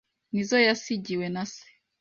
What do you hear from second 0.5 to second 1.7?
yasigiwe na Se